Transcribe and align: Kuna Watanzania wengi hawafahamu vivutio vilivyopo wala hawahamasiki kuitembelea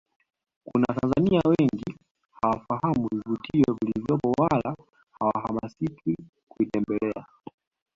Kuna 0.65 0.85
Watanzania 0.89 1.41
wengi 1.45 1.95
hawafahamu 2.31 3.07
vivutio 3.11 3.77
vilivyopo 3.81 4.31
wala 4.37 4.75
hawahamasiki 5.19 6.15
kuitembelea 6.49 7.25